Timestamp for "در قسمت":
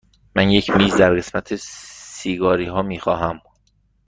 0.97-1.55